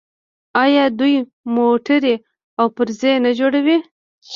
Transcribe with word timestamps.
آیا 0.63 0.83
دوی 0.99 1.15
موټرې 1.55 2.15
او 2.59 2.65
پرزې 2.75 3.13
نه 3.25 3.31
جوړوي؟ 3.39 3.77